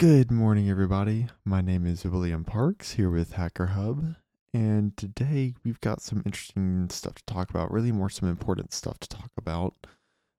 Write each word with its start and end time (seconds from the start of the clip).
Good 0.00 0.30
morning, 0.30 0.70
everybody. 0.70 1.26
My 1.44 1.60
name 1.60 1.84
is 1.84 2.06
William 2.06 2.42
Parks 2.42 2.92
here 2.92 3.10
with 3.10 3.34
Hacker 3.34 3.66
Hub, 3.66 4.14
and 4.54 4.96
today 4.96 5.52
we've 5.62 5.82
got 5.82 6.00
some 6.00 6.22
interesting 6.24 6.88
stuff 6.88 7.16
to 7.16 7.24
talk 7.26 7.50
about. 7.50 7.70
Really, 7.70 7.92
more 7.92 8.08
some 8.08 8.26
important 8.26 8.72
stuff 8.72 8.98
to 9.00 9.08
talk 9.10 9.30
about 9.36 9.74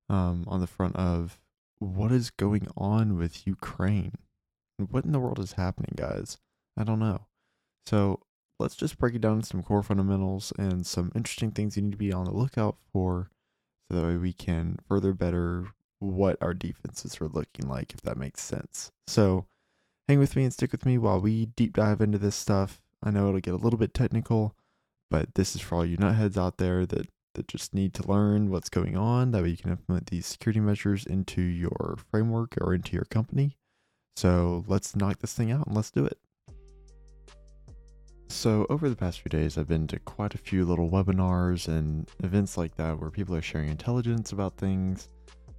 um, 0.10 0.46
on 0.48 0.62
the 0.62 0.66
front 0.66 0.96
of 0.96 1.38
what 1.78 2.12
is 2.12 2.32
going 2.32 2.70
on 2.76 3.20
with 3.20 3.46
Ukraine. 3.46 4.14
What 4.78 5.06
in 5.06 5.12
the 5.12 5.20
world 5.20 5.38
is 5.38 5.52
happening, 5.52 5.94
guys? 5.96 6.40
I 6.76 6.84
don't 6.84 6.98
know. 6.98 7.28
So 7.86 8.22
let's 8.60 8.76
just 8.76 8.98
break 8.98 9.14
it 9.14 9.22
down 9.22 9.34
into 9.34 9.46
some 9.46 9.62
core 9.62 9.84
fundamentals 9.84 10.52
and 10.58 10.88
some 10.88 11.12
interesting 11.14 11.52
things 11.52 11.78
you 11.78 11.84
need 11.84 11.92
to 11.92 11.98
be 12.00 12.12
on 12.12 12.26
the 12.26 12.34
lookout 12.34 12.78
for, 12.92 13.30
so 13.92 14.00
that 14.00 14.08
way 14.08 14.18
we 14.18 14.34
can 14.34 14.80
further 14.88 15.14
better 15.14 15.68
what 16.02 16.38
our 16.42 16.54
defenses 16.54 17.22
are 17.22 17.28
looking 17.28 17.70
like, 17.70 17.94
if 17.94 18.02
that 18.02 18.18
makes 18.18 18.42
sense. 18.42 18.92
So 19.08 19.46
hang 20.08 20.18
with 20.18 20.36
me 20.36 20.44
and 20.44 20.52
stick 20.52 20.72
with 20.72 20.86
me 20.86 20.98
while 20.98 21.20
we 21.20 21.46
deep 21.46 21.74
dive 21.74 22.02
into 22.02 22.18
this 22.18 22.36
stuff. 22.36 22.82
I 23.04 23.12
know 23.12 23.28
it'll 23.30 23.40
get 23.40 23.54
a 23.54 23.58
little 23.58 23.78
bit 23.80 23.94
technical, 23.94 24.56
but 25.12 25.36
this 25.36 25.56
is 25.56 25.62
for 25.62 25.76
all 25.76 25.86
you 25.86 25.98
nutheads 25.98 26.38
out 26.38 26.58
there 26.58 26.88
that, 26.88 27.08
that 27.36 27.48
just 27.48 27.76
need 27.76 27.94
to 27.96 28.08
learn 28.08 28.50
what's 28.50 28.70
going 28.70 28.98
on. 28.98 29.32
That 29.32 29.44
way 29.44 29.50
you 29.50 29.58
can 29.58 29.72
implement 29.72 30.08
these 30.08 30.26
security 30.26 30.60
measures 30.60 31.06
into 31.06 31.42
your 31.42 31.98
framework 32.10 32.56
or 32.60 32.74
into 32.74 32.94
your 32.94 33.06
company. 33.06 33.58
So 34.16 34.66
let's 34.68 34.96
knock 34.96 35.20
this 35.20 35.34
thing 35.34 35.52
out 35.52 35.68
and 35.68 35.76
let's 35.76 35.92
do 35.92 36.06
it. 36.06 36.18
So, 38.28 38.66
over 38.70 38.90
the 38.90 38.96
past 38.96 39.20
few 39.20 39.30
days, 39.30 39.58
I've 39.58 39.68
been 39.68 39.88
to 39.88 40.00
quite 40.00 40.34
a 40.34 40.38
few 40.38 40.64
little 40.64 40.90
webinars 40.90 41.68
and 41.68 42.10
events 42.24 42.58
like 42.58 42.76
that 42.78 42.98
where 42.98 43.12
people 43.12 43.36
are 43.36 43.42
sharing 43.42 43.68
intelligence 43.68 44.32
about 44.32 44.56
things 44.56 45.10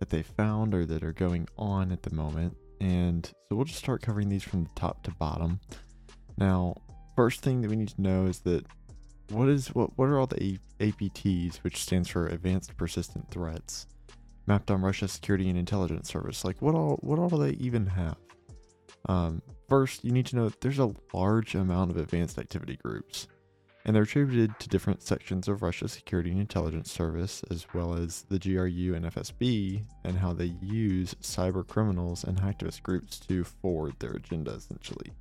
that 0.03 0.11
they 0.11 0.23
found 0.25 0.75
or 0.75 0.85
that 0.85 1.05
are 1.05 1.13
going 1.13 1.47
on 1.57 1.93
at 1.93 2.03
the 2.03 2.13
moment. 2.13 2.57
And 2.81 3.25
so 3.25 3.55
we'll 3.55 3.65
just 3.65 3.79
start 3.79 4.03
covering 4.03 4.29
these 4.29 4.43
from 4.43 4.65
the 4.65 4.71
top 4.75 5.05
to 5.05 5.13
bottom. 5.13 5.61
Now, 6.37 6.75
first 7.15 7.43
thing 7.43 7.61
that 7.61 7.71
we 7.71 7.77
need 7.77 7.91
to 7.91 8.03
know 8.03 8.27
is 8.27 8.41
that 8.41 8.67
what 9.31 9.49
is 9.49 9.69
what 9.69 9.97
what 9.97 10.09
are 10.09 10.19
all 10.19 10.27
the 10.27 10.59
APTs, 10.81 11.59
which 11.59 11.77
stands 11.77 12.09
for 12.09 12.27
Advanced 12.27 12.77
Persistent 12.77 13.31
Threats, 13.31 13.87
mapped 14.49 14.73
on 14.73 14.83
Russia's 14.83 15.13
Security 15.13 15.49
and 15.49 15.57
Intelligence 15.57 16.09
Service? 16.09 16.45
Like 16.45 16.61
what 16.61 16.75
all 16.75 16.99
what 17.03 17.21
all 17.21 17.29
do 17.29 17.39
they 17.39 17.53
even 17.53 17.87
have? 17.87 18.17
Um, 19.09 19.41
first, 19.69 20.05
you 20.05 20.11
need 20.11 20.27
to 20.27 20.37
know 20.37 20.51
there's 20.61 20.81
a 20.81 20.93
large 21.15 21.55
amount 21.55 21.93
of 21.93 21.97
advanced 21.97 22.41
activity 22.41 22.77
groups, 22.83 23.29
and 23.85 23.95
they're 23.95 24.05
attributed 24.05 24.59
to 24.61 24.69
different 24.69 25.03
sections 25.03 25.49
of 25.49 25.63
Russia's 25.63 25.93
Security 25.93 26.31
and 26.31 26.41
Intelligence 26.41 26.91
Service, 26.91 27.43
as 27.51 27.67
well 27.75 27.95
as 27.95 28.25
the 28.29 28.39
GRU 28.39 28.95
and 28.95 29.05
FSB, 29.07 29.85
and 30.05 30.19
how 30.19 30.33
they 30.33 30.55
use 30.63 31.15
cyber 31.21 31.67
criminals 31.67 32.25
and 32.25 32.39
hacktivist 32.39 32.83
groups 32.83 33.19
to 33.21 33.43
forward 33.45 33.95
their 33.99 34.13
agenda, 34.13 34.53
essentially. 34.53 35.13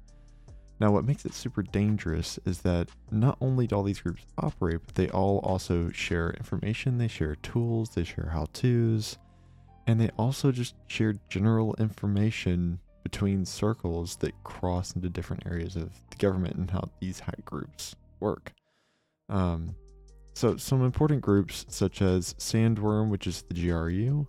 Now, 0.79 0.91
what 0.91 1.05
makes 1.05 1.25
it 1.25 1.33
super 1.33 1.61
dangerous 1.61 2.39
is 2.45 2.61
that 2.61 2.89
not 3.11 3.37
only 3.39 3.67
do 3.67 3.75
all 3.75 3.83
these 3.83 4.01
groups 4.01 4.25
operate, 4.37 4.81
but 4.85 4.95
they 4.95 5.09
all 5.09 5.39
also 5.39 5.89
share 5.89 6.31
information, 6.31 6.97
they 6.97 7.07
share 7.07 7.35
tools, 7.35 7.91
they 7.91 8.03
share 8.03 8.29
how 8.31 8.47
to's, 8.53 9.17
and 9.87 9.99
they 9.99 10.09
also 10.17 10.51
just 10.51 10.75
share 10.87 11.19
general 11.29 11.75
information 11.77 12.79
between 13.03 13.45
circles 13.45 14.15
that 14.17 14.43
cross 14.43 14.95
into 14.95 15.09
different 15.09 15.45
areas 15.45 15.75
of 15.75 15.91
the 16.09 16.15
government 16.17 16.55
and 16.55 16.69
how 16.69 16.89
these 16.99 17.19
hack 17.19 17.43
groups 17.45 17.95
work. 18.21 18.53
Um, 19.29 19.75
so, 20.33 20.57
some 20.57 20.83
important 20.83 21.21
groups 21.21 21.65
such 21.69 22.01
as 22.01 22.33
Sandworm, 22.35 23.09
which 23.09 23.27
is 23.27 23.43
the 23.43 23.53
GRU, 23.53 24.25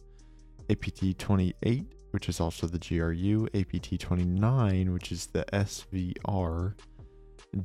APT 0.69 1.19
28, 1.19 1.87
which 2.11 2.29
is 2.29 2.41
also 2.41 2.67
the 2.67 2.79
GRU, 2.79 3.48
APT 3.55 4.01
29, 4.01 4.93
which 4.93 5.13
is 5.13 5.27
the 5.27 5.45
SVR, 5.53 6.75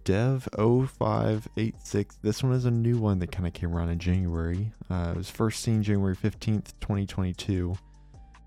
Dev 0.04 0.48
0586. 0.56 2.18
This 2.22 2.44
one 2.44 2.54
is 2.54 2.66
a 2.66 2.72
new 2.72 2.98
one 2.98 3.20
that 3.20 3.32
kind 3.32 3.48
of 3.48 3.54
came 3.54 3.74
around 3.74 3.90
in 3.90 4.00
January. 4.00 4.72
Uh, 4.90 5.14
it 5.16 5.18
was 5.18 5.30
first 5.30 5.62
seen 5.64 5.82
January 5.82 6.16
15th, 6.16 6.74
2022 6.82 7.76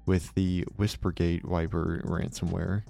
with 0.07 0.33
the 0.35 0.65
Whispergate 0.77 1.45
wiper 1.45 2.03
ransomware. 2.05 2.83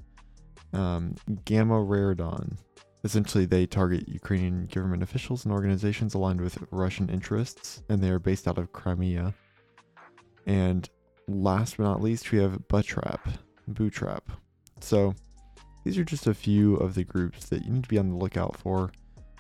Um, 0.73 1.15
Gamaredon. 1.45 2.57
Essentially, 3.03 3.47
they 3.47 3.67
target 3.67 4.09
Ukrainian 4.09 4.67
government 4.67 5.03
officials 5.03 5.45
and 5.45 5.53
organizations 5.53 6.15
aligned 6.15 6.41
with 6.41 6.59
Russian 6.71 7.09
interests, 7.09 7.83
and 7.89 8.03
they 8.03 8.11
are 8.11 8.19
based 8.19 8.47
out 8.47 8.59
of 8.59 8.73
Crimea. 8.73 9.35
And 10.47 10.89
last 11.27 11.77
but 11.77 11.85
not 11.85 12.03
least, 12.03 12.31
we 12.31 12.39
have 12.39 12.69
Buhtrap, 12.69 13.21
Bootrap. 13.71 14.23
So 14.81 15.15
these 15.85 15.97
are 15.97 16.05
just 16.05 16.27
a 16.27 16.35
few 16.35 16.77
of 16.77 16.95
the 16.95 17.05
groups 17.05 17.49
that 17.49 17.65
you 17.65 17.73
need 17.73 17.85
to 17.85 17.89
be 17.89 17.99
on 17.99 18.11
the 18.11 18.17
lookout 18.17 18.57
for. 18.57 18.93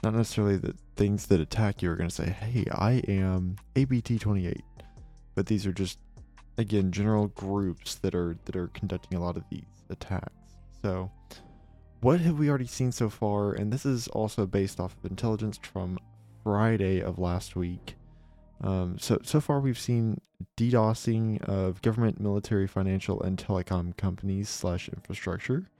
Not 0.02 0.14
necessarily 0.14 0.56
the 0.56 0.74
things 0.96 1.26
that 1.26 1.40
attack 1.40 1.82
you 1.82 1.90
are 1.90 1.96
going 1.96 2.08
to 2.08 2.14
say, 2.14 2.30
hey, 2.30 2.64
I 2.72 3.02
am 3.08 3.56
APT28. 3.74 4.62
But 5.34 5.46
these 5.46 5.66
are 5.66 5.72
just 5.72 5.98
again 6.58 6.92
general 6.92 7.28
groups 7.28 7.96
that 7.96 8.14
are 8.14 8.36
that 8.44 8.56
are 8.56 8.68
conducting 8.68 9.16
a 9.18 9.22
lot 9.22 9.36
of 9.36 9.44
these 9.50 9.64
attacks. 9.88 10.32
So, 10.82 11.10
what 12.00 12.20
have 12.20 12.38
we 12.38 12.48
already 12.48 12.66
seen 12.66 12.92
so 12.92 13.08
far? 13.08 13.52
And 13.52 13.72
this 13.72 13.84
is 13.84 14.08
also 14.08 14.46
based 14.46 14.80
off 14.80 14.96
of 15.02 15.10
intelligence 15.10 15.58
from 15.62 15.98
Friday 16.42 17.00
of 17.00 17.18
last 17.18 17.56
week. 17.56 17.96
Um, 18.62 18.98
so 18.98 19.18
so 19.22 19.40
far 19.40 19.60
we've 19.60 19.78
seen 19.78 20.20
DDoSing 20.56 21.42
of 21.44 21.80
government, 21.82 22.20
military, 22.20 22.66
financial, 22.66 23.22
and 23.22 23.38
telecom 23.38 23.96
companies 23.96 24.48
slash 24.48 24.88
infrastructure. 24.88 25.70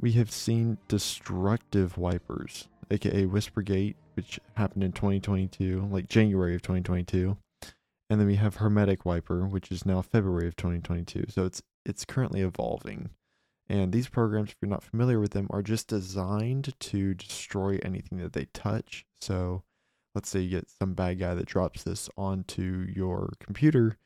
We 0.00 0.12
have 0.12 0.30
seen 0.30 0.78
destructive 0.88 1.98
wipers, 1.98 2.68
aka 2.90 3.26
Whispergate, 3.26 3.96
which 4.14 4.40
happened 4.54 4.84
in 4.84 4.92
2022, 4.92 5.88
like 5.90 6.08
January 6.08 6.54
of 6.54 6.62
2022 6.62 7.36
and 8.10 8.20
then 8.20 8.26
we 8.26 8.36
have 8.36 8.56
Hermetic 8.56 9.04
Wiper, 9.04 9.46
which 9.46 9.70
is 9.70 9.84
now 9.84 10.00
February 10.00 10.48
of 10.48 10.56
2022. 10.56 11.26
So 11.28 11.44
it's 11.44 11.62
it's 11.84 12.04
currently 12.04 12.40
evolving. 12.40 13.10
And 13.68 13.92
these 13.92 14.08
programs, 14.08 14.50
if 14.50 14.56
you're 14.62 14.70
not 14.70 14.82
familiar 14.82 15.20
with 15.20 15.32
them, 15.32 15.46
are 15.50 15.62
just 15.62 15.88
designed 15.88 16.74
to 16.80 17.14
destroy 17.14 17.78
anything 17.82 18.18
that 18.18 18.32
they 18.32 18.46
touch. 18.54 19.04
So 19.20 19.62
let's 20.14 20.30
say 20.30 20.40
you 20.40 20.50
get 20.50 20.70
some 20.70 20.94
bad 20.94 21.18
guy 21.18 21.34
that 21.34 21.46
drops 21.46 21.82
this 21.82 22.08
onto 22.16 22.86
your 22.94 23.34
computer. 23.40 23.98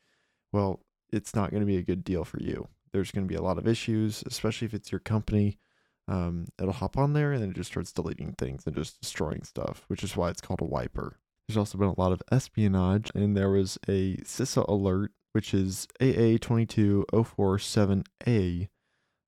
Well, 0.51 0.81
it's 1.11 1.33
not 1.33 1.51
going 1.51 1.61
to 1.61 1.67
be 1.67 1.77
a 1.77 1.83
good 1.83 2.03
deal 2.03 2.25
for 2.25 2.41
you. 2.41 2.67
There's 2.91 3.11
going 3.11 3.25
to 3.25 3.31
be 3.31 3.37
a 3.37 3.41
lot 3.41 3.57
of 3.57 3.67
issues, 3.67 4.23
especially 4.27 4.65
if 4.65 4.73
it's 4.73 4.91
your 4.91 4.99
company. 4.99 5.59
Um, 6.07 6.47
it'll 6.59 6.73
hop 6.73 6.97
on 6.97 7.13
there 7.13 7.31
and 7.31 7.41
then 7.41 7.51
it 7.51 7.55
just 7.55 7.71
starts 7.71 7.93
deleting 7.93 8.35
things 8.37 8.67
and 8.67 8.75
just 8.75 8.99
destroying 8.99 9.43
stuff, 9.43 9.85
which 9.87 10.03
is 10.03 10.17
why 10.17 10.29
it's 10.29 10.41
called 10.41 10.61
a 10.61 10.65
wiper. 10.65 11.17
There's 11.47 11.57
also 11.57 11.77
been 11.77 11.89
a 11.89 11.99
lot 11.99 12.11
of 12.11 12.21
espionage, 12.31 13.11
and 13.13 13.35
there 13.35 13.49
was 13.49 13.77
a 13.87 14.17
CISA 14.17 14.67
alert, 14.67 15.11
which 15.33 15.53
is 15.53 15.87
AA22047A. 15.99 18.69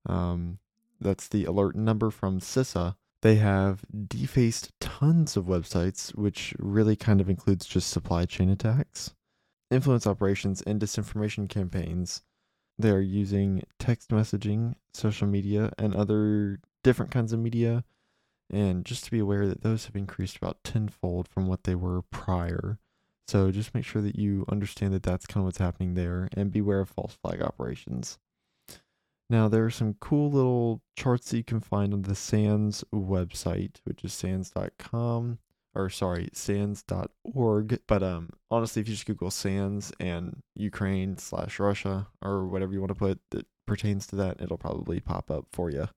Um, 0.06 0.58
that's 1.00 1.28
the 1.28 1.44
alert 1.44 1.76
number 1.76 2.10
from 2.10 2.40
CISA. 2.40 2.96
They 3.22 3.36
have 3.36 3.84
defaced 4.08 4.72
tons 4.80 5.36
of 5.36 5.46
websites, 5.46 6.14
which 6.14 6.54
really 6.58 6.96
kind 6.96 7.20
of 7.20 7.28
includes 7.28 7.66
just 7.66 7.90
supply 7.90 8.24
chain 8.24 8.50
attacks, 8.50 9.14
influence 9.70 10.06
operations, 10.06 10.62
and 10.62 10.80
disinformation 10.80 11.48
campaigns. 11.48 12.22
They 12.78 12.90
are 12.90 13.00
using 13.00 13.62
text 13.78 14.10
messaging, 14.10 14.74
social 14.92 15.26
media, 15.26 15.72
and 15.78 15.94
other 15.94 16.60
different 16.82 17.10
kinds 17.10 17.32
of 17.32 17.40
media 17.40 17.84
and 18.50 18.84
just 18.84 19.04
to 19.04 19.10
be 19.10 19.18
aware 19.18 19.46
that 19.46 19.62
those 19.62 19.86
have 19.86 19.96
increased 19.96 20.36
about 20.36 20.62
tenfold 20.62 21.28
from 21.28 21.46
what 21.46 21.64
they 21.64 21.74
were 21.74 22.02
prior. 22.02 22.78
So 23.26 23.50
just 23.50 23.74
make 23.74 23.84
sure 23.84 24.02
that 24.02 24.16
you 24.16 24.44
understand 24.48 24.94
that 24.94 25.02
that's 25.02 25.26
kind 25.26 25.42
of 25.42 25.46
what's 25.46 25.58
happening 25.58 25.94
there 25.94 26.28
and 26.32 26.52
beware 26.52 26.80
of 26.80 26.90
false 26.90 27.18
flag 27.20 27.42
operations. 27.42 28.18
Now, 29.28 29.48
there 29.48 29.64
are 29.64 29.70
some 29.70 29.94
cool 30.00 30.30
little 30.30 30.82
charts 30.96 31.30
that 31.30 31.36
you 31.36 31.44
can 31.44 31.60
find 31.60 31.92
on 31.92 32.02
the 32.02 32.14
SANS 32.14 32.84
website, 32.94 33.78
which 33.84 34.04
is 34.04 34.12
sans.com, 34.12 35.38
or 35.74 35.90
sorry, 35.90 36.28
sans.org. 36.32 37.80
But 37.88 38.02
um, 38.02 38.30
honestly, 38.50 38.82
if 38.82 38.88
you 38.88 38.94
just 38.94 39.06
Google 39.06 39.32
SANS 39.32 39.92
and 39.98 40.42
Ukraine 40.54 41.18
slash 41.18 41.58
Russia 41.58 42.06
or 42.22 42.46
whatever 42.46 42.72
you 42.72 42.80
want 42.80 42.90
to 42.90 42.94
put 42.94 43.20
that 43.32 43.46
pertains 43.66 44.06
to 44.08 44.16
that, 44.16 44.40
it'll 44.40 44.58
probably 44.58 45.00
pop 45.00 45.30
up 45.30 45.46
for 45.52 45.70
you. 45.70 45.88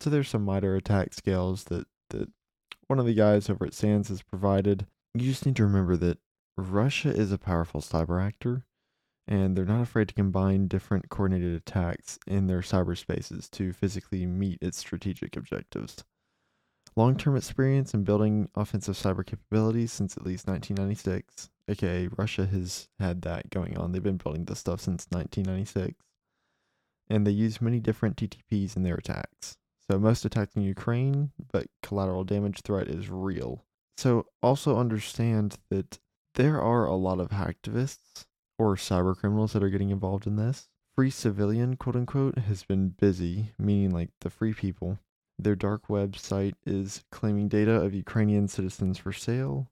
So 0.00 0.08
there's 0.08 0.28
some 0.28 0.44
MITRE 0.44 0.76
ATT&CK 0.76 1.12
scales 1.12 1.64
that, 1.64 1.86
that 2.10 2.30
one 2.86 2.98
of 2.98 3.04
the 3.04 3.14
guys 3.14 3.50
over 3.50 3.66
at 3.66 3.74
SANS 3.74 4.08
has 4.08 4.22
provided. 4.22 4.86
You 5.14 5.28
just 5.28 5.44
need 5.44 5.56
to 5.56 5.64
remember 5.64 5.96
that 5.96 6.18
Russia 6.56 7.10
is 7.10 7.30
a 7.30 7.38
powerful 7.38 7.80
cyber 7.80 8.24
actor, 8.24 8.64
and 9.28 9.54
they're 9.54 9.64
not 9.64 9.82
afraid 9.82 10.08
to 10.08 10.14
combine 10.14 10.66
different 10.68 11.10
coordinated 11.10 11.54
attacks 11.54 12.18
in 12.26 12.46
their 12.46 12.60
cyberspaces 12.60 13.50
to 13.52 13.72
physically 13.74 14.26
meet 14.26 14.58
its 14.62 14.78
strategic 14.78 15.36
objectives. 15.36 16.02
Long 16.96 17.16
term 17.16 17.36
experience 17.36 17.94
in 17.94 18.02
building 18.04 18.48
offensive 18.56 18.96
cyber 18.96 19.24
capabilities 19.24 19.92
since 19.92 20.16
at 20.16 20.24
least 20.24 20.48
1996, 20.48 21.50
aka 21.68 22.08
Russia 22.16 22.46
has 22.46 22.88
had 22.98 23.22
that 23.22 23.50
going 23.50 23.76
on. 23.76 23.92
They've 23.92 24.02
been 24.02 24.16
building 24.16 24.46
this 24.46 24.60
stuff 24.60 24.80
since 24.80 25.06
1996. 25.10 25.94
and 27.10 27.26
they 27.26 27.30
use 27.30 27.60
many 27.62 27.80
different 27.80 28.16
TTPs 28.16 28.76
in 28.76 28.82
their 28.82 28.96
attacks. 28.96 29.56
So 29.90 29.98
most 29.98 30.24
attacks 30.24 30.56
in 30.56 30.62
Ukraine, 30.62 31.32
but 31.52 31.66
collateral 31.82 32.24
damage 32.24 32.60
threat 32.62 32.88
is 32.88 33.08
real. 33.10 33.64
So 33.96 34.26
also 34.42 34.78
understand 34.78 35.58
that 35.70 35.98
there 36.34 36.60
are 36.60 36.86
a 36.86 36.94
lot 36.94 37.20
of 37.20 37.30
hacktivists 37.30 38.26
or 38.58 38.74
cyber 38.74 39.16
criminals 39.16 39.52
that 39.52 39.62
are 39.62 39.70
getting 39.70 39.90
involved 39.90 40.26
in 40.26 40.36
this. 40.36 40.68
Free 40.94 41.10
civilian, 41.10 41.76
quote 41.76 41.96
unquote, 41.96 42.38
has 42.38 42.64
been 42.64 42.88
busy, 42.88 43.52
meaning 43.58 43.90
like 43.90 44.10
the 44.20 44.30
free 44.30 44.52
people. 44.52 44.98
Their 45.38 45.54
dark 45.54 45.88
web 45.88 46.16
site 46.16 46.56
is 46.66 47.04
claiming 47.12 47.48
data 47.48 47.70
of 47.70 47.94
Ukrainian 47.94 48.48
citizens 48.48 48.98
for 48.98 49.12
sale, 49.12 49.70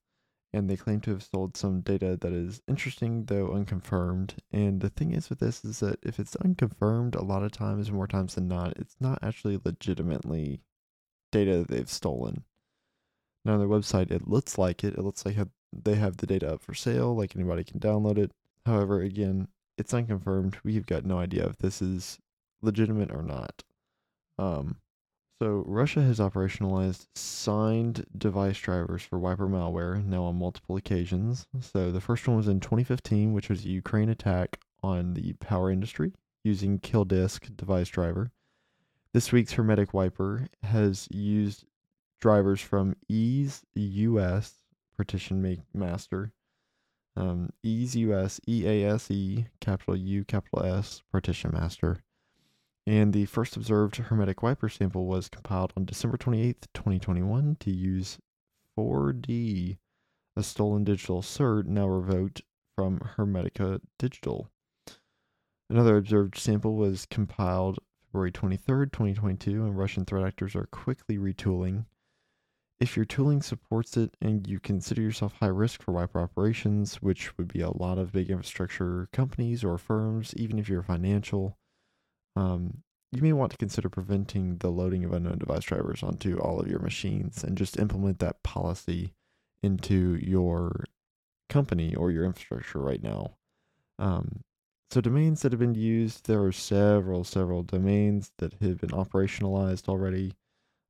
and 0.52 0.70
they 0.70 0.76
claim 0.76 1.00
to 1.00 1.10
have 1.10 1.24
sold 1.24 1.56
some 1.56 1.80
data 1.80 2.16
that 2.20 2.32
is 2.32 2.62
interesting 2.68 3.24
though 3.24 3.52
unconfirmed. 3.52 4.36
And 4.52 4.80
the 4.80 4.90
thing 4.90 5.12
is 5.12 5.28
with 5.28 5.40
this 5.40 5.64
is 5.64 5.80
that 5.80 5.98
if 6.04 6.20
it's 6.20 6.36
unconfirmed, 6.36 7.16
a 7.16 7.24
lot 7.24 7.42
of 7.42 7.50
times, 7.50 7.90
more 7.90 8.06
times 8.06 8.36
than 8.36 8.46
not, 8.46 8.78
it's 8.78 8.96
not 9.00 9.18
actually 9.22 9.60
legitimately 9.64 10.60
data 11.32 11.58
that 11.58 11.68
they've 11.68 11.90
stolen. 11.90 12.44
Now 13.44 13.54
on 13.54 13.58
their 13.58 13.68
website, 13.68 14.12
it 14.12 14.28
looks 14.28 14.56
like 14.56 14.84
it. 14.84 14.94
It 14.94 15.02
looks 15.02 15.26
like 15.26 15.36
they 15.72 15.96
have 15.96 16.18
the 16.18 16.26
data 16.26 16.54
up 16.54 16.62
for 16.62 16.74
sale, 16.74 17.16
like 17.16 17.34
anybody 17.34 17.64
can 17.64 17.80
download 17.80 18.18
it. 18.18 18.30
However, 18.66 19.00
again, 19.00 19.46
it's 19.78 19.94
unconfirmed. 19.94 20.58
We've 20.64 20.86
got 20.86 21.04
no 21.04 21.20
idea 21.20 21.46
if 21.46 21.56
this 21.58 21.80
is 21.80 22.18
legitimate 22.62 23.12
or 23.12 23.22
not. 23.22 23.62
Um, 24.38 24.78
so 25.40 25.62
Russia 25.66 26.02
has 26.02 26.18
operationalized 26.18 27.06
signed 27.14 28.06
device 28.16 28.58
drivers 28.58 29.02
for 29.02 29.20
Wiper 29.20 29.46
malware 29.46 30.04
now 30.04 30.24
on 30.24 30.40
multiple 30.40 30.76
occasions. 30.76 31.46
So 31.60 31.92
the 31.92 32.00
first 32.00 32.26
one 32.26 32.38
was 32.38 32.48
in 32.48 32.58
2015, 32.58 33.32
which 33.32 33.48
was 33.48 33.64
a 33.64 33.68
Ukraine 33.68 34.08
attack 34.08 34.58
on 34.82 35.14
the 35.14 35.34
power 35.34 35.70
industry 35.70 36.12
using 36.42 36.80
Killdisk 36.80 37.56
device 37.56 37.88
driver. 37.88 38.32
This 39.12 39.30
week's 39.30 39.52
Hermetic 39.52 39.94
Wiper 39.94 40.48
has 40.64 41.06
used 41.10 41.66
drivers 42.20 42.60
from 42.60 42.96
Ease 43.08 43.62
US 43.74 44.54
Partition 44.96 45.62
Master, 45.72 46.32
um, 47.16 47.50
EaseUS 47.64 48.40
EASE 48.46 49.46
capital 49.60 49.96
U 49.96 50.24
capital 50.24 50.64
S 50.64 51.02
Partition 51.10 51.50
Master, 51.52 51.98
and 52.86 53.12
the 53.12 53.26
first 53.26 53.56
observed 53.56 53.96
hermetic 53.96 54.42
wiper 54.42 54.68
sample 54.68 55.06
was 55.06 55.28
compiled 55.28 55.72
on 55.76 55.84
December 55.84 56.16
28th, 56.16 56.66
2021 56.74 57.56
to 57.60 57.70
use 57.70 58.18
4D, 58.78 59.78
a 60.36 60.42
stolen 60.42 60.84
digital 60.84 61.22
cert 61.22 61.64
now 61.66 61.88
revoked 61.88 62.42
from 62.74 63.00
Hermetica 63.16 63.80
Digital. 63.98 64.50
Another 65.68 65.96
observed 65.96 66.38
sample 66.38 66.76
was 66.76 67.06
compiled 67.06 67.78
February 68.06 68.30
23rd, 68.30 68.92
2022, 68.92 69.64
and 69.64 69.76
Russian 69.76 70.04
threat 70.04 70.24
actors 70.24 70.54
are 70.54 70.66
quickly 70.66 71.18
retooling. 71.18 71.86
If 72.78 72.94
your 72.94 73.06
tooling 73.06 73.40
supports 73.40 73.96
it 73.96 74.16
and 74.20 74.46
you 74.46 74.60
consider 74.60 75.00
yourself 75.00 75.34
high 75.40 75.46
risk 75.46 75.82
for 75.82 75.92
wiper 75.92 76.20
operations, 76.20 76.96
which 76.96 77.36
would 77.38 77.48
be 77.48 77.60
a 77.60 77.70
lot 77.70 77.98
of 77.98 78.12
big 78.12 78.30
infrastructure 78.30 79.08
companies 79.12 79.64
or 79.64 79.78
firms, 79.78 80.34
even 80.36 80.58
if 80.58 80.68
you're 80.68 80.82
financial, 80.82 81.56
um, 82.34 82.82
you 83.12 83.22
may 83.22 83.32
want 83.32 83.50
to 83.52 83.56
consider 83.56 83.88
preventing 83.88 84.58
the 84.58 84.68
loading 84.68 85.04
of 85.04 85.12
unknown 85.12 85.38
device 85.38 85.64
drivers 85.64 86.02
onto 86.02 86.38
all 86.38 86.60
of 86.60 86.68
your 86.68 86.80
machines 86.80 87.42
and 87.42 87.56
just 87.56 87.78
implement 87.78 88.18
that 88.18 88.42
policy 88.42 89.14
into 89.62 90.16
your 90.16 90.84
company 91.48 91.94
or 91.94 92.10
your 92.10 92.24
infrastructure 92.24 92.80
right 92.80 93.02
now. 93.02 93.36
Um, 93.98 94.40
so 94.90 95.00
domains 95.00 95.42
that 95.42 95.52
have 95.52 95.60
been 95.60 95.74
used, 95.74 96.26
there 96.26 96.42
are 96.44 96.52
several, 96.52 97.24
several 97.24 97.62
domains 97.62 98.32
that 98.38 98.52
have 98.60 98.80
been 98.80 98.90
operationalized 98.90 99.88
already. 99.88 100.34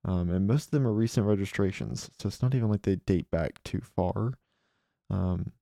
Um, 0.06 0.30
and 0.30 0.46
most 0.46 0.66
of 0.66 0.70
them 0.70 0.86
are 0.86 0.92
recent 0.92 1.26
registrations. 1.26 2.08
So 2.18 2.28
it's 2.28 2.40
not 2.40 2.54
even 2.54 2.70
like 2.70 2.82
they 2.82 2.96
date 2.96 3.30
back 3.30 3.62
too 3.64 3.80
far. 3.80 4.34
Um, 5.10 5.52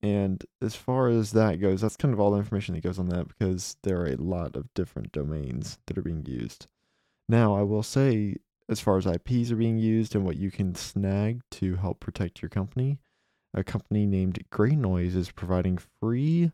and 0.00 0.44
as 0.60 0.76
far 0.76 1.08
as 1.08 1.32
that 1.32 1.60
goes, 1.60 1.80
that's 1.80 1.96
kind 1.96 2.14
of 2.14 2.20
all 2.20 2.30
the 2.30 2.38
information 2.38 2.74
that 2.74 2.84
goes 2.84 3.00
on 3.00 3.08
that 3.08 3.28
because 3.28 3.76
there 3.82 4.00
are 4.00 4.06
a 4.06 4.16
lot 4.16 4.56
of 4.56 4.72
different 4.74 5.10
domains 5.12 5.78
that 5.86 5.98
are 5.98 6.02
being 6.02 6.24
used. 6.24 6.68
Now, 7.28 7.56
I 7.56 7.62
will 7.62 7.82
say, 7.82 8.36
as 8.68 8.80
far 8.80 8.96
as 8.96 9.06
IPs 9.06 9.50
are 9.50 9.56
being 9.56 9.78
used 9.78 10.14
and 10.14 10.24
what 10.24 10.36
you 10.36 10.50
can 10.50 10.74
snag 10.74 11.42
to 11.52 11.76
help 11.76 11.98
protect 11.98 12.42
your 12.42 12.48
company, 12.48 12.98
a 13.54 13.64
company 13.64 14.06
named 14.06 14.44
GreyNoise 14.50 15.16
is 15.16 15.30
providing 15.30 15.78
free 16.00 16.52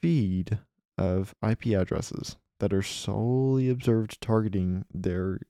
feed 0.00 0.58
of 0.98 1.34
IP 1.46 1.66
addresses 1.68 2.36
that 2.60 2.72
are 2.72 2.82
solely 2.82 3.68
observed 3.68 4.20
targeting 4.20 4.84
their 4.92 5.40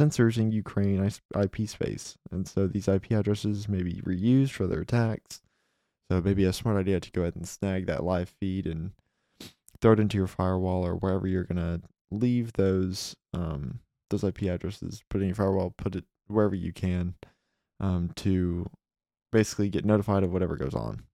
sensors 0.00 0.38
in 0.38 0.52
Ukraine 0.52 1.10
IP 1.40 1.68
space. 1.68 2.16
And 2.30 2.48
so 2.48 2.66
these 2.66 2.88
IP 2.88 3.12
addresses 3.12 3.68
may 3.68 3.82
be 3.82 4.02
reused 4.04 4.50
for 4.50 4.66
their 4.66 4.80
attacks 4.80 5.40
so 6.10 6.20
maybe 6.20 6.44
a 6.44 6.52
smart 6.52 6.76
idea 6.76 7.00
to 7.00 7.10
go 7.10 7.22
ahead 7.22 7.36
and 7.36 7.48
snag 7.48 7.86
that 7.86 8.04
live 8.04 8.28
feed 8.28 8.66
and 8.66 8.92
throw 9.80 9.92
it 9.92 10.00
into 10.00 10.18
your 10.18 10.26
firewall 10.26 10.86
or 10.86 10.94
wherever 10.94 11.26
you're 11.26 11.44
gonna 11.44 11.80
leave 12.10 12.52
those 12.54 13.16
um, 13.32 13.80
those 14.10 14.24
IP 14.24 14.42
addresses. 14.42 15.02
Put 15.08 15.22
in 15.22 15.28
your 15.28 15.36
firewall, 15.36 15.74
put 15.76 15.96
it 15.96 16.04
wherever 16.26 16.54
you 16.54 16.72
can 16.72 17.14
um, 17.80 18.10
to 18.16 18.70
basically 19.32 19.68
get 19.68 19.84
notified 19.84 20.22
of 20.22 20.32
whatever 20.32 20.56
goes 20.56 20.74
on. 20.74 21.04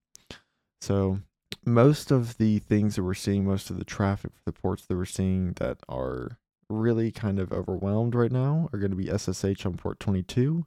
So 0.80 1.20
most 1.64 2.10
of 2.10 2.36
the 2.38 2.58
things 2.58 2.96
that 2.96 3.04
we're 3.04 3.14
seeing, 3.14 3.44
most 3.44 3.70
of 3.70 3.78
the 3.78 3.84
traffic 3.84 4.32
for 4.34 4.42
the 4.44 4.52
ports 4.52 4.86
that 4.86 4.96
we're 4.96 5.04
seeing 5.04 5.52
that 5.54 5.78
are 5.88 6.38
really 6.70 7.10
kind 7.10 7.38
of 7.38 7.52
overwhelmed 7.52 8.14
right 8.14 8.32
now 8.32 8.68
are 8.72 8.78
going 8.78 8.92
to 8.92 8.96
be 8.96 9.10
SSH 9.10 9.66
on 9.66 9.74
port 9.74 10.00
22 10.00 10.64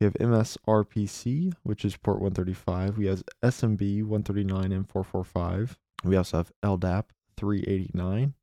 we 0.00 0.04
have 0.04 0.14
MSRPC, 0.14 1.54
which 1.62 1.84
is 1.84 1.96
port 1.96 2.20
135. 2.20 2.98
We 2.98 3.06
have 3.06 3.22
SMB 3.42 4.02
139 4.02 4.72
and 4.72 4.88
445. 4.88 5.78
We 6.04 6.16
also 6.16 6.36
have 6.38 6.52
LDAP 6.62 7.04
389. 7.36 8.34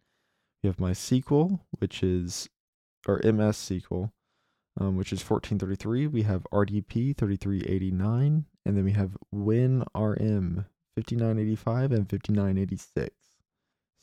We 0.64 0.68
have 0.68 0.78
MySQL, 0.78 1.60
which 1.78 2.02
is, 2.02 2.50
or 3.08 3.22
MS 3.24 3.58
SQL, 3.58 4.12
um, 4.80 4.98
which 4.98 5.14
is 5.14 5.20
1433. 5.20 6.08
We 6.08 6.24
have 6.24 6.48
RDP 6.52 7.16
3389. 7.16 8.46
And 8.66 8.78
then 8.78 8.84
we 8.84 8.94
have 8.94 9.18
WinRM 9.34 10.66
5985 10.96 11.92
and 11.92 12.10
5986. 12.10 13.16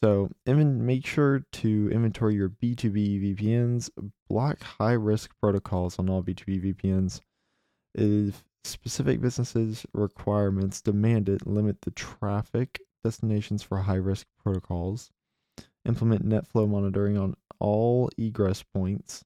So 0.03 0.31
make 0.47 1.07
sure 1.07 1.45
to 1.53 1.91
inventory 1.93 2.35
your 2.35 2.49
B2B 2.49 3.37
VPNs, 3.37 3.91
block 4.29 4.63
high 4.63 4.93
risk 4.93 5.33
protocols 5.41 5.99
on 5.99 6.09
all 6.09 6.23
B2B 6.23 6.75
VPNs, 6.75 7.21
if 7.95 8.43
specific 8.65 9.21
businesses 9.21 9.85
requirements 9.93 10.81
demand 10.81 11.29
it, 11.29 11.47
limit 11.47 11.83
the 11.83 11.91
traffic 11.91 12.81
destinations 13.05 13.63
for 13.63 13.79
high 13.79 13.95
risk 13.95 14.27
protocols, 14.43 15.11
implement 15.85 16.27
NetFlow 16.27 16.69
monitoring 16.69 17.19
on 17.19 17.35
all 17.59 18.09
egress 18.17 18.63
points, 18.63 19.23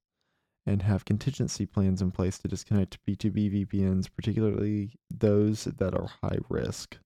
and 0.66 0.83
have 0.83 1.04
contingency 1.04 1.66
plans 1.66 2.00
in 2.00 2.11
place 2.11 2.38
to 2.38 2.49
disconnect 2.49 2.99
B2B 3.07 3.66
VPNs, 3.66 4.09
particularly 4.16 4.93
those 5.11 5.64
that 5.64 5.95
are 5.95 6.09
high 6.23 6.38
risk. 6.49 6.97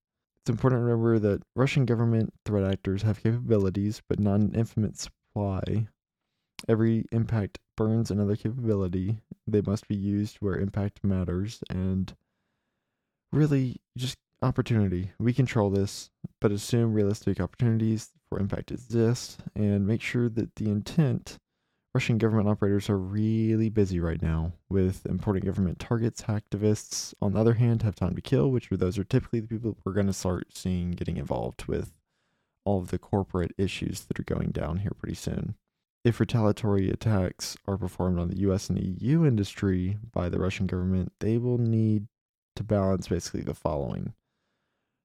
It's 0.49 0.55
important 0.55 0.79
to 0.79 0.83
remember 0.83 1.19
that 1.19 1.43
Russian 1.55 1.85
government 1.85 2.33
threat 2.43 2.63
actors 2.63 3.03
have 3.03 3.21
capabilities, 3.21 4.01
but 4.09 4.19
not 4.19 4.39
an 4.39 4.55
infinite 4.55 4.97
supply 4.97 5.87
Every 6.67 7.05
impact 7.11 7.59
burns 7.77 8.09
another 8.09 8.35
capability. 8.35 9.19
They 9.45 9.61
must 9.61 9.87
be 9.87 9.95
used 9.95 10.37
where 10.37 10.55
impact 10.55 11.03
matters. 11.03 11.61
And 11.69 12.11
really, 13.31 13.77
just 13.95 14.17
opportunity. 14.41 15.11
We 15.19 15.33
control 15.33 15.69
this, 15.69 16.09
but 16.41 16.51
assume 16.51 16.93
realistic 16.93 17.39
opportunities 17.39 18.09
for 18.27 18.39
impact 18.39 18.71
exist 18.71 19.41
and 19.55 19.85
make 19.85 20.01
sure 20.01 20.29
that 20.29 20.55
the 20.55 20.71
intent. 20.71 21.37
Russian 21.93 22.17
government 22.19 22.47
operators 22.47 22.89
are 22.89 22.97
really 22.97 23.69
busy 23.69 23.99
right 23.99 24.21
now 24.21 24.53
with 24.69 25.05
important 25.07 25.45
government 25.45 25.79
targets. 25.79 26.23
Hacktivists, 26.23 27.13
on 27.21 27.33
the 27.33 27.39
other 27.39 27.55
hand, 27.55 27.81
have 27.81 27.95
time 27.95 28.15
to 28.15 28.21
kill, 28.21 28.51
which 28.51 28.71
are 28.71 28.77
those 28.77 28.99
are 28.99 29.03
typically 29.03 29.39
the 29.39 29.47
people 29.47 29.75
we're 29.83 29.93
going 29.93 30.07
to 30.07 30.13
start 30.13 30.55
seeing 30.55 30.91
getting 30.91 31.17
involved 31.17 31.65
with 31.65 31.93
all 32.63 32.79
of 32.79 32.89
the 32.89 32.99
corporate 32.99 33.53
issues 33.57 34.01
that 34.01 34.19
are 34.19 34.23
going 34.23 34.51
down 34.51 34.77
here 34.77 34.91
pretty 34.99 35.15
soon 35.15 35.55
if 36.03 36.19
retaliatory 36.19 36.89
attacks 36.89 37.57
are 37.67 37.77
performed 37.77 38.19
on 38.19 38.29
the 38.29 38.39
US 38.39 38.69
and 38.69 39.01
EU 39.01 39.25
industry 39.25 39.97
by 40.11 40.29
the 40.29 40.39
Russian 40.39 40.65
government, 40.65 41.11
they 41.19 41.37
will 41.37 41.57
need 41.57 42.07
to 42.55 42.63
balance 42.63 43.07
basically 43.07 43.41
the 43.41 43.53
following 43.53 44.13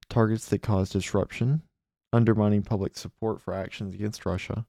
targets 0.08 0.46
that 0.46 0.62
cause 0.62 0.90
disruption, 0.90 1.62
undermining 2.12 2.62
public 2.62 2.96
support 2.96 3.40
for 3.40 3.54
actions 3.54 3.94
against 3.94 4.24
Russia. 4.24 4.66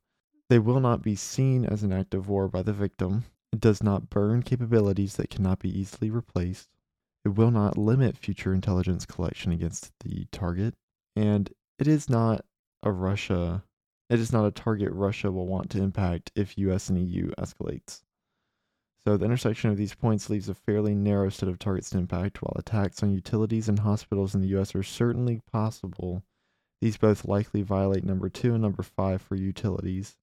They 0.50 0.60
will 0.60 0.80
not 0.80 1.02
be 1.02 1.16
seen 1.16 1.66
as 1.66 1.84
an 1.84 1.92
act 1.92 2.14
of 2.14 2.30
war 2.30 2.48
by 2.48 2.62
the 2.62 2.74
victim. 2.74 3.26
It 3.52 3.60
does 3.60 3.82
not 3.82 4.10
burn 4.10 4.44
capabilities 4.44 5.16
that 5.16 5.30
cannot 5.30 5.60
be 5.60 5.80
easily 5.80 6.10
replaced. 6.10 6.70
It 7.24 7.30
will 7.30 7.52
not 7.52 7.78
limit 7.78 8.18
future 8.18 8.54
intelligence 8.54 9.06
collection 9.06 9.52
against 9.52 9.92
the 10.04 10.26
target. 10.32 10.76
And 11.16 11.52
it 11.80 11.88
is 11.88 12.10
not 12.10 12.46
a 12.84 12.92
Russia 12.92 13.64
it 14.08 14.20
is 14.20 14.32
not 14.32 14.46
a 14.46 14.52
target 14.52 14.92
Russia 14.92 15.32
will 15.32 15.48
want 15.48 15.72
to 15.72 15.82
impact 15.82 16.32
if 16.36 16.60
US 16.60 16.90
and 16.90 17.10
EU 17.10 17.32
escalates. 17.40 18.04
So 19.04 19.18
the 19.18 19.26
intersection 19.26 19.72
of 19.72 19.78
these 19.78 19.96
points 19.96 20.30
leaves 20.30 20.48
a 20.48 20.54
fairly 20.54 20.94
narrow 20.94 21.30
set 21.30 21.50
of 21.50 21.58
targets 21.58 21.90
to 21.92 21.98
impact. 21.98 22.42
While 22.42 22.54
attacks 22.56 23.02
on 23.02 23.12
utilities 23.12 23.68
and 23.68 23.80
hospitals 23.80 24.36
in 24.36 24.42
the 24.42 24.56
US 24.60 24.76
are 24.76 24.84
certainly 24.84 25.42
possible, 25.52 26.24
these 26.82 26.98
both 26.98 27.26
likely 27.26 27.64
violate 27.64 28.04
number 28.04 28.30
two 28.30 28.54
and 28.54 28.62
number 28.62 28.84
five 28.84 29.24
for 29.24 29.36
utilities. 29.36 30.18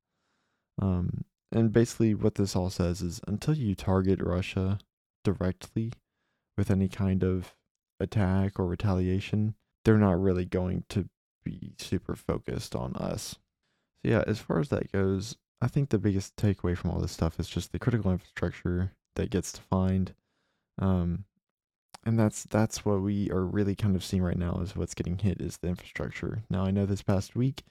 Um, 0.83 1.25
and 1.53 1.73
basically, 1.73 2.15
what 2.15 2.35
this 2.35 2.57
all 2.57 2.71
says 2.71 3.03
is 3.03 3.21
until 3.29 3.55
you 3.55 3.75
target 3.75 4.21
Russia 4.21 4.79
directly 5.23 5.93
with 6.59 6.71
any 6.71 6.89
kind 6.89 7.23
of 7.23 7.55
attack 8.01 8.59
or 8.59 8.67
retaliation, 8.67 9.55
they're 9.85 9.97
not 9.97 10.21
really 10.21 10.45
going 10.45 10.85
to 10.89 11.09
be 11.45 11.75
super 11.79 12.17
focused 12.17 12.75
on 12.75 12.95
us. 12.97 13.37
So, 14.03 14.09
yeah, 14.11 14.25
as 14.27 14.41
far 14.41 14.59
as 14.59 14.71
that 14.71 14.91
goes, 14.91 15.37
I 15.61 15.69
think 15.69 15.91
the 15.91 15.99
biggest 15.99 16.35
takeaway 16.35 16.77
from 16.77 16.91
all 16.91 16.99
this 16.99 17.13
stuff 17.13 17.39
is 17.39 17.49
just 17.49 17.71
the 17.71 17.79
critical 17.79 18.11
infrastructure 18.11 18.91
that 19.15 19.31
gets 19.31 19.53
defined. 19.53 20.15
Um, 20.81 21.27
and 22.05 22.19
that's 22.19 22.43
that's 22.43 22.85
what 22.85 23.03
we 23.03 23.31
are 23.31 23.45
really 23.45 23.77
kind 23.77 23.95
of 23.95 24.03
seeing 24.03 24.23
right 24.23 24.39
now 24.39 24.59
is 24.61 24.75
what's 24.75 24.95
getting 24.95 25.19
hit 25.19 25.41
is 25.41 25.59
the 25.59 25.69
infrastructure. 25.69 26.43
Now 26.51 26.65
I 26.65 26.73
know 26.73 26.87
this 26.87 27.03
past 27.03 27.37
week 27.37 27.63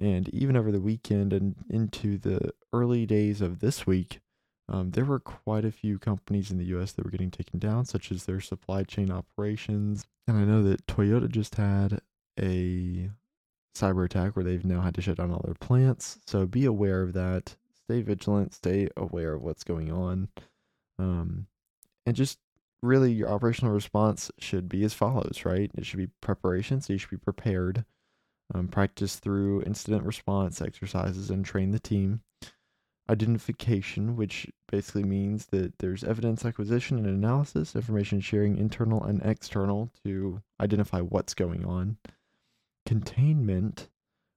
and 0.00 0.28
even 0.30 0.56
over 0.56 0.72
the 0.72 0.80
weekend 0.80 1.32
and 1.32 1.54
into 1.70 2.18
the 2.18 2.52
early 2.72 3.06
days 3.06 3.40
of 3.40 3.60
this 3.60 3.86
week, 3.86 4.20
um, 4.68 4.90
there 4.92 5.04
were 5.04 5.20
quite 5.20 5.64
a 5.64 5.72
few 5.72 5.98
companies 5.98 6.50
in 6.50 6.58
the 6.58 6.64
US 6.76 6.92
that 6.92 7.04
were 7.04 7.10
getting 7.10 7.30
taken 7.30 7.58
down, 7.58 7.84
such 7.84 8.10
as 8.10 8.24
their 8.24 8.40
supply 8.40 8.82
chain 8.82 9.10
operations. 9.10 10.06
And 10.26 10.36
I 10.38 10.44
know 10.44 10.62
that 10.62 10.86
Toyota 10.86 11.28
just 11.28 11.56
had 11.56 12.00
a 12.40 13.10
cyber 13.74 14.04
attack 14.04 14.36
where 14.36 14.44
they've 14.44 14.64
now 14.64 14.80
had 14.80 14.94
to 14.94 15.02
shut 15.02 15.18
down 15.18 15.30
all 15.30 15.42
their 15.44 15.54
plants. 15.54 16.18
So 16.26 16.46
be 16.46 16.64
aware 16.64 17.02
of 17.02 17.12
that. 17.12 17.56
Stay 17.84 18.00
vigilant. 18.00 18.54
Stay 18.54 18.88
aware 18.96 19.34
of 19.34 19.42
what's 19.42 19.64
going 19.64 19.92
on. 19.92 20.28
Um, 20.98 21.46
and 22.06 22.16
just 22.16 22.38
really, 22.82 23.12
your 23.12 23.28
operational 23.28 23.74
response 23.74 24.30
should 24.38 24.68
be 24.68 24.84
as 24.84 24.94
follows, 24.94 25.42
right? 25.44 25.70
It 25.76 25.84
should 25.84 25.98
be 25.98 26.08
preparation. 26.20 26.80
So 26.80 26.92
you 26.92 26.98
should 26.98 27.10
be 27.10 27.16
prepared. 27.16 27.84
Um, 28.52 28.68
practice 28.68 29.16
through 29.16 29.62
incident 29.62 30.04
response 30.04 30.60
exercises 30.60 31.30
and 31.30 31.44
train 31.44 31.70
the 31.70 31.78
team. 31.78 32.20
Identification, 33.08 34.16
which 34.16 34.46
basically 34.70 35.04
means 35.04 35.46
that 35.46 35.78
there's 35.78 36.04
evidence 36.04 36.44
acquisition 36.44 36.98
and 36.98 37.06
analysis, 37.06 37.74
information 37.74 38.20
sharing 38.20 38.56
internal 38.58 39.02
and 39.02 39.22
external 39.22 39.90
to 40.04 40.42
identify 40.60 41.00
what's 41.00 41.34
going 41.34 41.64
on 41.64 41.96
containment, 42.86 43.88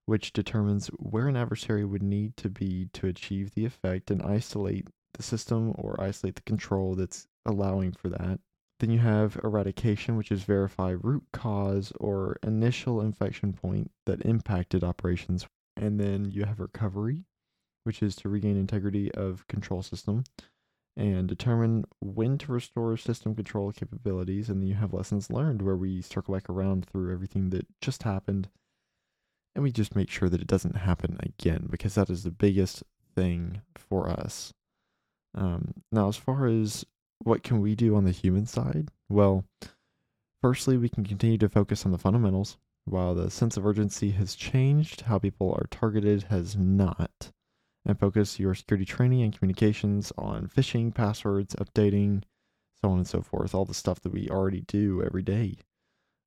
which 0.05 0.33
determines 0.33 0.87
where 0.97 1.27
an 1.27 1.35
adversary 1.35 1.83
would 1.83 2.03
need 2.03 2.37
to 2.37 2.49
be 2.49 2.89
to 2.93 3.07
achieve 3.07 3.53
the 3.53 3.65
effect 3.65 4.09
and 4.09 4.21
isolate 4.21 4.87
the 5.13 5.23
system 5.23 5.73
or 5.77 5.99
isolate 5.99 6.35
the 6.35 6.41
control 6.41 6.95
that's 6.95 7.27
allowing 7.45 7.91
for 7.91 8.09
that. 8.09 8.39
Then 8.79 8.91
you 8.91 8.99
have 8.99 9.39
eradication, 9.43 10.17
which 10.17 10.31
is 10.31 10.43
verify 10.43 10.91
root 10.91 11.23
cause 11.33 11.91
or 11.99 12.37
initial 12.43 13.01
infection 13.01 13.53
point 13.53 13.91
that 14.05 14.25
impacted 14.25 14.83
operations. 14.83 15.47
And 15.75 15.99
then 15.99 16.31
you 16.31 16.45
have 16.45 16.59
recovery, 16.59 17.25
which 17.83 18.03
is 18.03 18.15
to 18.17 18.29
regain 18.29 18.57
integrity 18.57 19.11
of 19.13 19.47
control 19.47 19.81
system 19.81 20.23
and 20.95 21.27
determine 21.27 21.85
when 21.99 22.37
to 22.39 22.51
restore 22.51 22.97
system 22.97 23.35
control 23.35 23.71
capabilities. 23.71 24.49
And 24.49 24.61
then 24.61 24.67
you 24.67 24.75
have 24.75 24.93
lessons 24.93 25.29
learned 25.31 25.61
where 25.61 25.75
we 25.75 26.01
circle 26.01 26.33
back 26.33 26.49
around 26.49 26.85
through 26.85 27.11
everything 27.11 27.49
that 27.51 27.67
just 27.81 28.03
happened 28.03 28.49
and 29.57 29.63
we 29.63 29.71
just 29.71 29.95
make 29.95 30.11
sure 30.11 30.29
that 30.29 30.39
it 30.39 30.45
doesn't 30.45 30.75
happen 30.75 31.17
again 31.23 31.67
because 31.67 31.95
that 31.95 32.11
is 32.11 32.21
the 32.21 32.29
biggest 32.29 32.83
thing 33.15 33.61
for 33.75 34.07
us. 34.07 34.53
Um, 35.33 35.73
now, 35.91 36.09
as 36.09 36.15
far 36.15 36.45
as 36.45 36.85
what 37.19 37.43
can 37.43 37.61
we 37.61 37.75
do 37.75 37.95
on 37.95 38.03
the 38.03 38.11
human 38.11 38.45
side? 38.45 38.89
Well, 39.09 39.45
firstly, 40.41 40.77
we 40.77 40.89
can 40.89 41.03
continue 41.03 41.37
to 41.39 41.49
focus 41.49 41.85
on 41.85 41.91
the 41.91 41.97
fundamentals. 41.97 42.57
While 42.85 43.15
the 43.15 43.29
sense 43.29 43.57
of 43.57 43.65
urgency 43.65 44.11
has 44.11 44.33
changed, 44.33 45.01
how 45.01 45.19
people 45.19 45.51
are 45.53 45.67
targeted 45.69 46.23
has 46.23 46.55
not 46.55 47.31
and 47.87 47.99
focus 47.99 48.39
your 48.39 48.53
security 48.53 48.85
training 48.85 49.23
and 49.23 49.37
communications 49.37 50.11
on 50.17 50.47
phishing, 50.47 50.93
passwords, 50.93 51.55
updating, 51.55 52.23
so 52.81 52.89
on 52.89 52.97
and 52.97 53.07
so 53.07 53.21
forth, 53.21 53.55
all 53.55 53.65
the 53.65 53.73
stuff 53.73 54.01
that 54.01 54.11
we 54.11 54.29
already 54.29 54.61
do 54.61 55.01
every 55.01 55.23
day. 55.23 55.57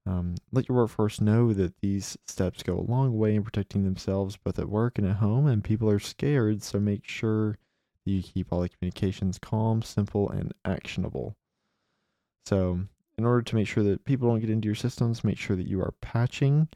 Um, 0.06 0.36
let 0.50 0.68
your 0.68 0.78
workforce 0.78 1.20
know 1.20 1.52
that 1.52 1.78
these 1.80 2.16
steps 2.26 2.62
go 2.62 2.78
a 2.78 2.90
long 2.90 3.16
way 3.16 3.34
in 3.34 3.44
protecting 3.44 3.84
themselves 3.84 4.38
both 4.38 4.58
at 4.58 4.70
work 4.70 4.98
and 4.98 5.06
at 5.06 5.16
home, 5.16 5.46
and 5.46 5.62
people 5.62 5.90
are 5.90 5.98
scared, 5.98 6.62
so 6.62 6.80
make 6.80 7.06
sure 7.06 7.58
you 8.04 8.22
keep 8.22 8.52
all 8.52 8.60
the 8.60 8.68
communications 8.68 9.38
calm, 9.38 9.82
simple, 9.82 10.28
and 10.30 10.52
actionable. 10.64 11.36
So, 12.46 12.80
in 13.18 13.24
order 13.24 13.42
to 13.42 13.54
make 13.54 13.68
sure 13.68 13.84
that 13.84 14.04
people 14.04 14.28
don't 14.28 14.40
get 14.40 14.50
into 14.50 14.66
your 14.66 14.74
systems, 14.74 15.24
make 15.24 15.38
sure 15.38 15.56
that 15.56 15.68
you 15.68 15.80
are 15.80 15.94
patching, 16.00 16.68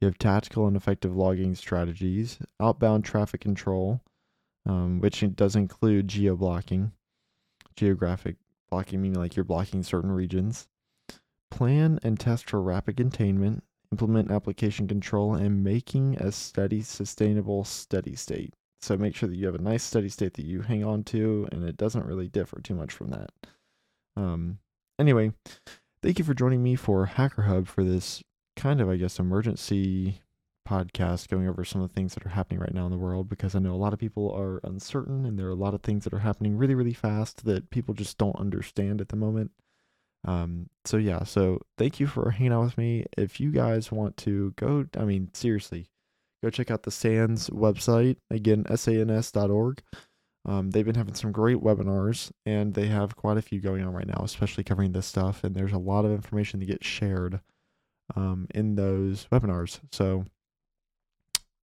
you 0.00 0.06
have 0.06 0.18
tactical 0.18 0.66
and 0.66 0.76
effective 0.76 1.16
logging 1.16 1.54
strategies, 1.54 2.38
outbound 2.60 3.04
traffic 3.04 3.40
control, 3.40 4.02
um, 4.66 5.00
which 5.00 5.24
does 5.34 5.56
include 5.56 6.08
geo 6.08 6.36
blocking, 6.36 6.92
geographic 7.76 8.36
blocking, 8.70 9.00
meaning 9.00 9.18
like 9.18 9.36
you're 9.36 9.44
blocking 9.44 9.82
certain 9.82 10.10
regions. 10.10 10.68
Plan 11.50 12.00
and 12.02 12.18
test 12.18 12.50
for 12.50 12.60
rapid 12.60 12.96
containment, 12.96 13.62
implement 13.92 14.30
application 14.30 14.88
control, 14.88 15.34
and 15.34 15.62
making 15.62 16.16
a 16.16 16.32
steady, 16.32 16.82
sustainable 16.82 17.64
steady 17.64 18.16
state. 18.16 18.54
So 18.84 18.98
make 18.98 19.16
sure 19.16 19.28
that 19.28 19.36
you 19.36 19.46
have 19.46 19.54
a 19.54 19.62
nice 19.62 19.82
steady 19.82 20.10
state 20.10 20.34
that 20.34 20.44
you 20.44 20.60
hang 20.60 20.84
on 20.84 21.04
to, 21.04 21.48
and 21.50 21.64
it 21.64 21.78
doesn't 21.78 22.04
really 22.06 22.28
differ 22.28 22.60
too 22.60 22.74
much 22.74 22.92
from 22.92 23.08
that. 23.08 23.30
Um, 24.14 24.58
anyway, 24.98 25.32
thank 26.02 26.18
you 26.18 26.24
for 26.24 26.34
joining 26.34 26.62
me 26.62 26.76
for 26.76 27.06
Hacker 27.06 27.42
Hub 27.42 27.66
for 27.66 27.82
this 27.82 28.22
kind 28.56 28.82
of, 28.82 28.90
I 28.90 28.96
guess, 28.96 29.18
emergency 29.18 30.20
podcast 30.68 31.28
going 31.28 31.48
over 31.48 31.64
some 31.64 31.80
of 31.80 31.88
the 31.88 31.94
things 31.94 32.14
that 32.14 32.24
are 32.26 32.30
happening 32.30 32.60
right 32.60 32.74
now 32.74 32.84
in 32.84 32.90
the 32.90 32.98
world 32.98 33.28
because 33.28 33.54
I 33.54 33.58
know 33.58 33.74
a 33.74 33.76
lot 33.76 33.92
of 33.92 33.98
people 33.98 34.30
are 34.32 34.60
uncertain 34.64 35.26
and 35.26 35.38
there 35.38 35.46
are 35.46 35.50
a 35.50 35.54
lot 35.54 35.74
of 35.74 35.82
things 35.82 36.04
that 36.04 36.14
are 36.14 36.20
happening 36.20 36.56
really, 36.56 36.74
really 36.74 36.94
fast 36.94 37.44
that 37.44 37.70
people 37.70 37.94
just 37.94 38.16
don't 38.18 38.36
understand 38.36 39.00
at 39.00 39.08
the 39.08 39.16
moment. 39.16 39.50
Um, 40.26 40.68
so 40.84 40.96
yeah, 40.96 41.24
so 41.24 41.60
thank 41.76 42.00
you 42.00 42.06
for 42.06 42.30
hanging 42.30 42.52
out 42.52 42.64
with 42.64 42.78
me. 42.78 43.04
If 43.16 43.40
you 43.40 43.50
guys 43.50 43.92
want 43.92 44.16
to 44.18 44.52
go, 44.56 44.86
I 44.96 45.04
mean, 45.04 45.30
seriously, 45.34 45.86
go 46.44 46.50
check 46.50 46.70
out 46.70 46.82
the 46.82 46.90
SANS 46.90 47.48
website 47.50 48.16
again, 48.30 48.64
sans.org. 48.76 49.82
Um, 50.46 50.70
they've 50.70 50.84
been 50.84 50.94
having 50.94 51.14
some 51.14 51.32
great 51.32 51.56
webinars 51.56 52.30
and 52.44 52.74
they 52.74 52.86
have 52.88 53.16
quite 53.16 53.38
a 53.38 53.42
few 53.42 53.60
going 53.60 53.82
on 53.82 53.94
right 53.94 54.06
now, 54.06 54.20
especially 54.22 54.62
covering 54.62 54.92
this 54.92 55.06
stuff. 55.06 55.42
And 55.42 55.54
there's 55.54 55.72
a 55.72 55.78
lot 55.78 56.04
of 56.04 56.12
information 56.12 56.60
that 56.60 56.66
gets 56.66 56.86
shared 56.86 57.40
um, 58.14 58.46
in 58.54 58.74
those 58.74 59.26
webinars. 59.32 59.80
So 59.90 60.26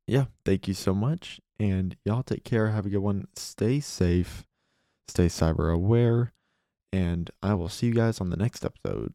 yeah, 0.07 0.25
thank 0.45 0.67
you 0.67 0.73
so 0.73 0.95
much. 0.95 1.39
And 1.59 1.95
y'all 2.03 2.23
take 2.23 2.43
care. 2.43 2.71
Have 2.71 2.87
a 2.87 2.89
good 2.89 2.97
one. 2.97 3.27
Stay 3.35 3.79
safe, 3.79 4.47
stay 5.07 5.27
cyber 5.27 5.71
aware, 5.71 6.33
and 6.91 7.29
I 7.43 7.53
will 7.53 7.69
see 7.69 7.87
you 7.87 7.93
guys 7.93 8.19
on 8.19 8.31
the 8.31 8.37
next 8.37 8.65
episode. 8.65 9.13